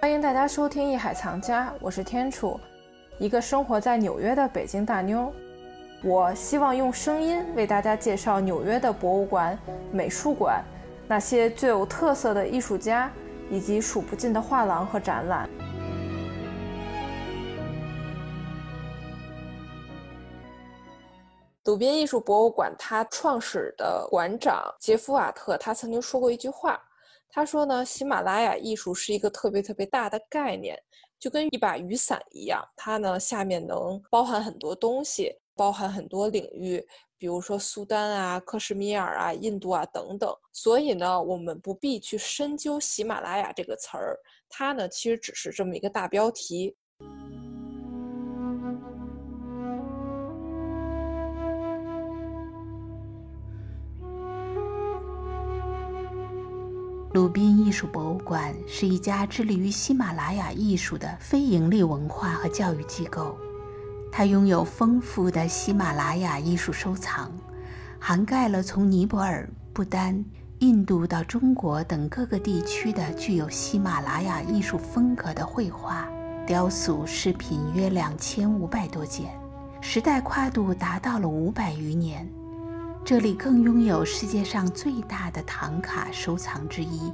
[0.00, 2.58] 欢迎大家收听《艺海藏家》，我是天楚，
[3.18, 5.30] 一个生活在纽约的北京大妞。
[6.02, 9.58] 我希望用声音为大家介绍纽约的博物馆、
[9.92, 10.64] 美术馆，
[11.06, 13.12] 那些最有特色的艺术家，
[13.50, 15.46] 以及数不尽的画廊和展览。
[21.66, 26.80] 鲁宾艺术博物馆，它创始的馆长杰夫瓦特，他曾经说过一句话，
[27.30, 30.78] 他说呢，喜马拉雅艺术是一个特别特别大的概念，
[31.18, 35.34] 就跟一把雨伞一样，它呢下面能包含很多东西。
[35.56, 36.82] 包含很多领域，
[37.18, 40.34] 比如说苏丹啊、克什米尔啊、印度啊等等。
[40.54, 44.18] 所以呢，我们不必去深究喜马拉雅这个词儿，
[44.48, 46.74] 它呢其实只是这么一个大标题。
[57.30, 63.38] 鲁宾艺术博物馆是一家致力于喜马拉雅艺术的非营利文化和教育机构。
[64.10, 67.30] 它拥有丰富的喜马拉雅艺术收藏，
[68.00, 70.24] 涵盖了从尼泊尔、不丹、
[70.58, 76.08] 印度到中国等各个地区的具有喜马拉雅艺术风格的绘画、
[76.44, 79.30] 雕塑、饰品约两千五百多件，
[79.80, 82.28] 时代跨度达到了五百余年。
[83.02, 87.10] 这里更拥有世界上最大的唐卡收藏之一。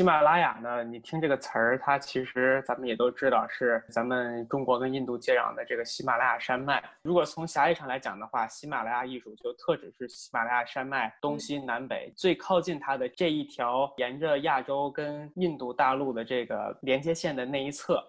[0.00, 0.82] 喜马拉雅呢？
[0.82, 6.82] 你听这个词儿，它其实咱们也都知道是咱们中国跟印度接壤的这个喜马拉雅山脉。
[7.02, 18.02] 如果从狭义上来讲的话，喜马拉雅艺术就特指是喜马拉雅山脉东西南北最靠近它的这一条沿着亚洲跟印度大陆的这个连接线的那一侧，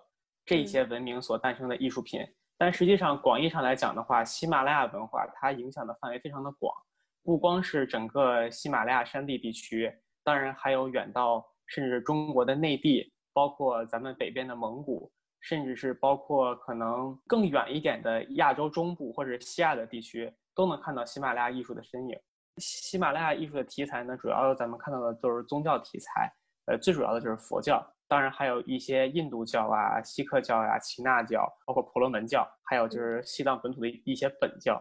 [0.46, 2.26] 这一些文明所诞生的艺术品。
[2.58, 6.74] 但实际上，广义上来讲的话，喜马拉雅文化它影响的范围非常的广，
[7.22, 11.46] 不光是整个喜马拉雅山地地区，当然还有远到。
[11.68, 22.18] 甚至中国的内地，包括咱们北边的蒙古，甚至是包括可能更远一点的亚洲中部或者西亚的地区，都能看到喜马拉雅艺术的身影。
[22.58, 26.30] 喜马拉雅艺术的题材呢，主要咱们看到的都是宗教题材，
[26.66, 34.80] 呃，最主要的就是佛教，当然还有一些印度教啊、锡克教呀、耆那教，包括婆罗门教，还有就是西藏本土的一些本教，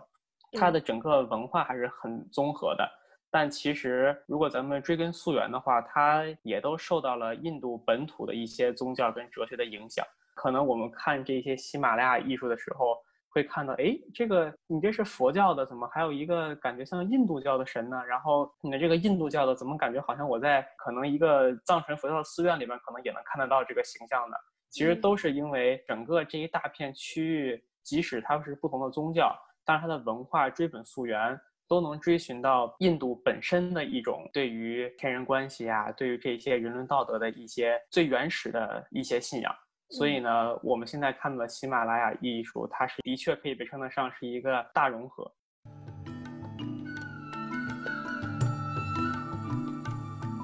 [0.59, 2.91] 它的整个文化还是很综合的。
[3.33, 10.05] 但其实，如果咱们追根溯源的话，它也都受到了印度本土的一些宗教跟哲学的影响。
[10.35, 12.97] 可能我们看这些喜马拉雅艺术的时候，
[13.29, 18.03] 会看到，哎，这个你这是佛教的，怎么还有一个感觉像印度教的神呢？
[18.05, 24.37] 然后你的这个印度教的，怎么感觉好像我在可能一个藏传佛教的寺院里边，可能也能看得到这个形象呢？
[24.71, 29.33] 其实都是因为整个这一大片区域，即使它是不同的宗教，
[29.65, 31.41] 但是它的文化追本溯源。
[31.71, 39.55] 都能追寻到印度本身的一种对于天人关系啊，对于这些人伦道德的一些最原始的一些信仰。
[39.91, 45.33] 所以呢，我们现在看到的喜马拉雅艺术，它是的确可以被称得上是一个大融合。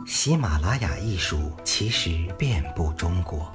[0.07, 3.53] 喜马拉雅艺术其实遍布中国，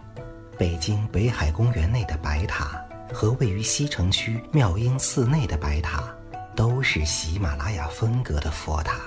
[0.59, 6.13] 北京北海公园内的白塔和位于西城区妙音寺内的白塔。
[6.55, 8.99] 都是喜马拉雅风格的佛塔，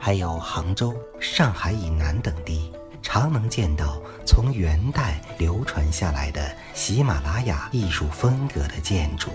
[0.00, 2.72] 还有杭州、上海以南等地，
[3.02, 9.30] 常能见到从元代流传下来的喜马拉雅艺术风格的建筑。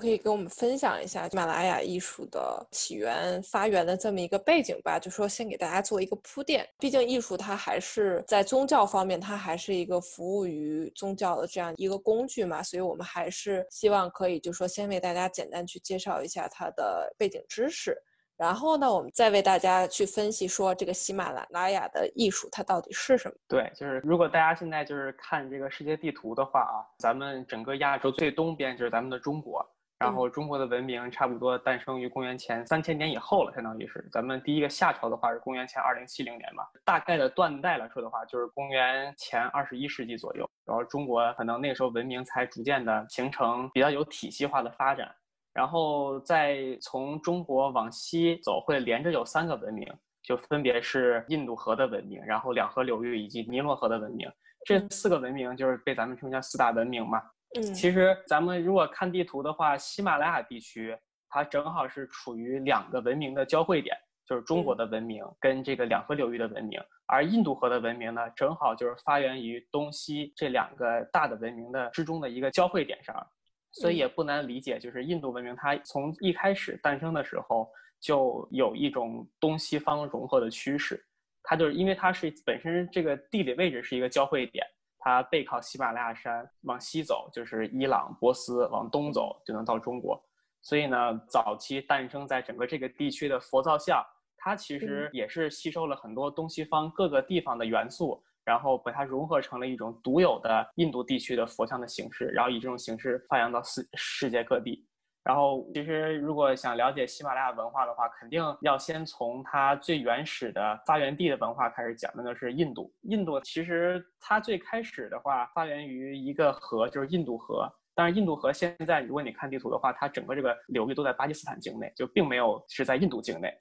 [0.00, 4.98] 可以跟我们分享一下喜马拉雅艺术的起源、发源的这么一个背景吧？
[4.98, 17.94] 就说先给大家做一个铺垫，毕竟艺术它还是在宗教方面，它还是一个服务于宗教的这样一个工具嘛，所以我们还是希望可以就说先为大家简单去介绍一下它的背景知识，
[18.38, 23.34] 然后呢，我们再为大家去分析说这个喜马拉雅的艺术它到底是什么？
[23.46, 29.62] 对，就是如果大家现在就是看这个世界地图的话啊，咱们整个亚洲最东边就是咱们的中国。
[30.00, 36.66] 然后中国的文明差不多诞生于公元前三千年以后了，相当于是咱们第一个夏朝的话是公元前二零七零年吧。
[36.86, 40.48] 大概的断代来说的话，就是公元前二十一世纪左右。
[40.64, 45.14] 然后中国可能那个时候文明才逐渐的形成比较有体系化的发展。
[45.52, 49.86] 然后再从中国往西走，会连着有三个文明，
[50.22, 54.30] 就分别是印度河的文明，然后两河流域以及尼罗河的文明。
[54.64, 57.20] 这四个文明就是被咱们称叫四大文明嘛。
[57.56, 60.96] 嗯，其实咱们如果看地图的话，喜马拉雅地区
[61.28, 73.26] 它正好是处于两个文明的交汇点，就是中国的文明跟这个两河流域的文明，而印度河的文明呢，正好就是发源于东西这两个大的文明的之中的一个交汇点上，
[73.72, 77.68] 所以也不难理解，就是印度文明它从一开始诞生的时候
[78.00, 81.04] 就有一种东西方融合的趋势，
[81.42, 84.64] 它就是因为它是本身这个地理位置是一个交汇点。
[85.00, 90.22] 它背靠喜马拉雅山，往西走就是伊朗、波斯，往东走就能到中国。
[90.62, 94.04] 所以呢，早期诞生在整个这个地区的佛造像，
[94.36, 104.86] 它其实也是吸收了很多东西方各个地方的元素，然后把它融合成了一种独有的印度地区的佛像的形式，然后以这种形式发扬到世世界各地。
[105.22, 112.90] 然后，其实如果想了解喜马拉雅文化的话，肯定要先从它最原始的发源地的文化开始讲，那就是印度。
[113.02, 117.70] 印度其实它最开始的话发源于一个河，就是印度河。
[117.94, 123.52] 但是印度河现在，如果你看地图的话，它整个这个流域都在巴基斯坦境内，就并没有是在印度境内。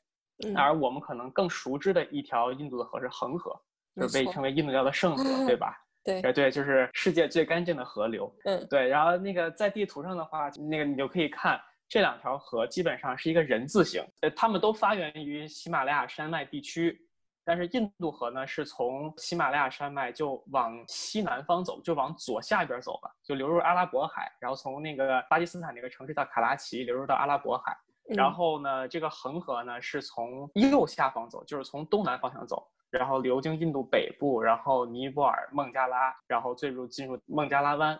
[0.56, 3.54] 而我们可能更熟知的一条印度的河是恒河，
[3.98, 5.76] 就是被称为印度教的圣河，对吧？
[6.10, 8.34] 对，哎对，就是世界最干净的河流。
[8.46, 8.88] 嗯，对。
[8.88, 14.04] 然后那个在地图上的话，那个你就可以看这两条河基本上是一个人字形。
[14.22, 17.00] 呃，它们都发源于喜马拉雅山脉地区，
[17.44, 27.78] 但是印度河呢是从喜马拉雅山脉就往西南方走，就往左下边走了，就流入阿拉伯海，然后从那个巴基斯坦那个城市叫卡拉奇流入到阿拉伯海。
[28.16, 32.68] 然后呢，这个恒河呢是从右下方走，就是从东南方向走。
[32.90, 38.00] 然后流经印度北部，然后尼泊尔、孟加拉，然后最入进入孟加拉湾。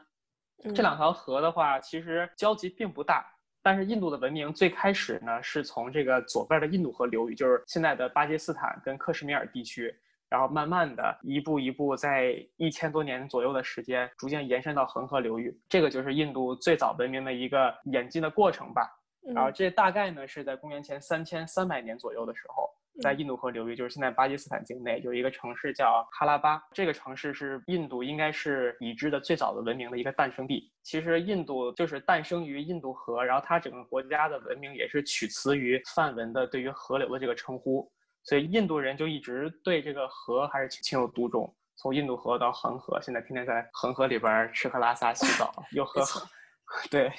[0.76, 3.26] 这两条河的话，其实交集并不大。
[3.62, 9.94] 但是印度的文明最开始呢，是从这个左边的印度河流域，就是现在的巴基斯坦跟克什米尔地区，
[10.30, 15.56] 然后慢慢的一步一步，在一千多年左右的时间，逐渐延伸到恒河流域。
[15.68, 18.90] 这个就是印度最早文明的一个演进的过程吧。
[19.36, 22.70] 然后这大概呢是在公元前三千三百年左右的时候。
[23.02, 26.62] 在印度河流域，就是现在巴基斯坦境内，有一个城市叫哈拉巴。
[26.74, 30.72] 这个城市是印度应该是已知的最早的文明的一个诞生地。
[30.84, 37.92] 其实印度就是诞生于印度河，然后它整个国家的文明也是取词于梵文的对于河流的这个称呼。
[38.24, 41.54] 所以印度人就一直对这个河还是情有独钟。
[41.78, 46.04] 从印度河到恒河，现在天天在恒河里边吃喝拉撒洗澡，又喝，
[46.92, 47.10] 对。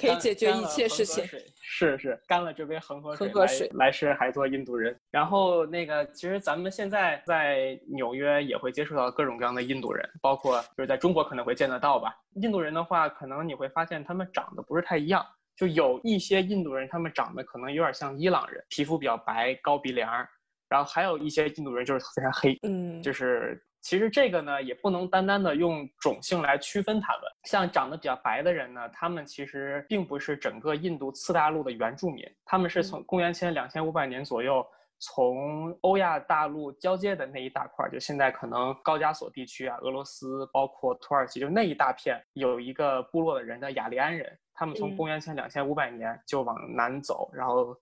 [0.00, 1.24] 可以解决一切事情，
[1.60, 4.98] 是是，干了这杯恒河水，来世还做印度人。
[5.10, 12.16] 然后那个，其实咱们现在在纽约也会接触到各种各样的印度人，包括就是在中国可能会见得到吧。
[12.36, 15.24] 印度人的话，可能你会发现他们长得不是太一样，
[15.56, 20.26] 就有一些印度人，他们长得可能有点像伊朗人，皮肤比较白，高鼻梁儿，
[20.68, 23.62] 然后还有一些印度人就是非常黑，嗯，就是。
[23.80, 27.22] 其实这个呢，也不能单单的用种姓来区分他们。
[27.44, 34.64] 像长得比较白的人呢，他们其实并不是整个印度次大陆的原住民，他们是从公元前两千五百年左右，
[34.98, 47.74] 从欧亚大陆交界的那一大块，就现在可能高加索地区啊，俄罗斯，包括土耳其，就那一大片，有一个部落的人叫雅利安人，他们从公元前两千五百年就往南走，然后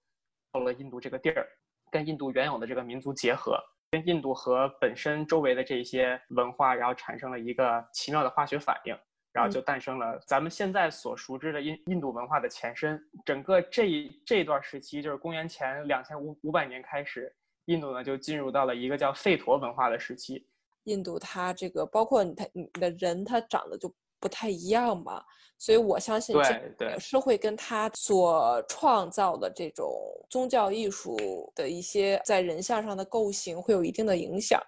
[0.53, 1.45] 到了印度这个地儿，
[1.91, 3.59] 跟印度原有的这个民族结合。
[3.91, 8.95] 跟印度和本身周围的这些文化，然后产生了一个奇妙的化学反应，
[9.33, 13.03] 然后就诞生了咱们现在所熟知的印印度文化的前身。
[13.25, 20.47] 整个这这段时期，就是公元前两千五五百年开始，印度呢就进入到了一个叫吠陀文化的时期。
[20.85, 23.93] 印度它这个包括你它你的人，他长得就。
[24.21, 25.23] 不太一样嘛，
[25.59, 26.37] 所以我相信
[26.79, 29.89] 这也是会跟他所创造的这种
[30.29, 31.17] 宗教艺术
[31.55, 34.61] 的一些在人像上的构型会有一定的影响。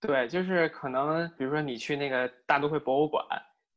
[0.00, 3.24] 对，就是可能比如说你去那个大都会博物馆，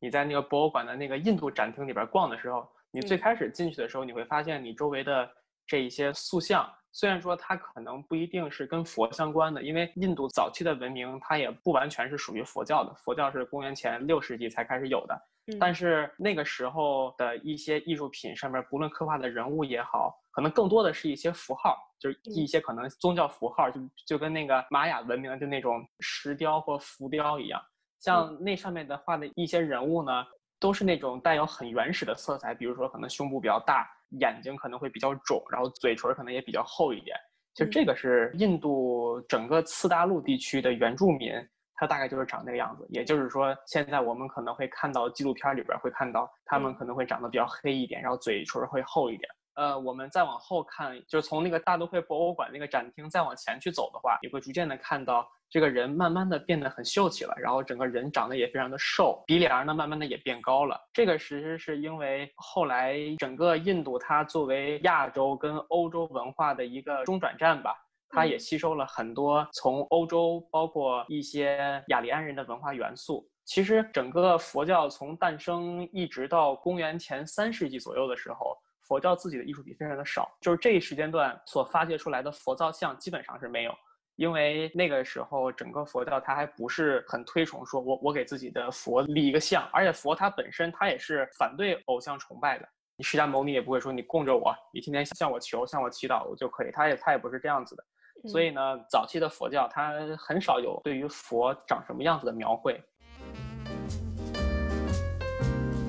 [0.00, 5.28] 你在那个博物馆的那个印度展厅里边逛的时候，你最开始进去的时候，你会发现你周围的
[5.66, 6.68] 这一些塑像。
[6.96, 15.14] 虽然说它可能不一定是跟佛相关的，因为印度早期的文明它也不完全是属于佛教的，佛教是公元前六世纪才开始有的。
[15.60, 27.62] 但是那个时候的一些艺术品上面，不论刻画的人物也好，可能更多的是一些符号，就是一些可能宗教符号，就就跟那个玛雅文明的那种石雕或浮雕一样。
[28.00, 30.24] 像那上面的画的一些人物呢，
[30.58, 33.86] 都是那种带有很原始的色彩，比如说可能胸部比较大。
[34.20, 37.16] 眼睛可能会比较肿，然后嘴唇可能也比较厚一点。
[37.54, 41.32] 就这个是印度整个次大陆地区的原住民，
[41.74, 42.86] 他大概就是长那个样子。
[42.90, 49.28] 也就是说，现在我们可能会看到纪录片里边会看到，他们可能会长得比较黑一点，然后嘴唇会厚一点。
[49.56, 60.78] 呃，我们再往后看，就是从那个大都会博物馆那个展厅再往前去走的话，你会逐渐的看到这个人慢慢的变得很秀气了，然后整个人长得也非常的瘦，鼻梁呢慢慢的也变高了。
[60.92, 67.74] 这个其实是因为后来整个印度它作为亚洲跟欧洲文化的一个中转站吧，
[68.10, 73.26] 它也吸收了很多从欧洲，包括一些雅利安人的文化元素。
[73.46, 83.74] 其实，整个佛教从诞生一直到公元前三世纪左右的时候，佛教自己的艺术品非常的少，就是这一时间段所发掘出来的佛造像基本上是没有。
[84.16, 92.66] 因为那个时候，整个佛教它还不是很推崇说，我我给自己的佛立一个像，而且佛它本身它也是反对偶像崇拜的。
[92.96, 97.84] 你释迦牟尼也不会说你供着我，你天天向我求，向我祈祷我就可以，他也他也不是这样子的。
[98.26, 102.82] 所以呢，早期的佛教它很少有对于佛长什么样子的描绘。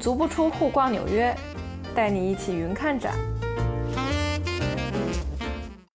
[0.01, 1.33] 足不出户逛纽约，
[1.97, 3.37] 带你一起云看展。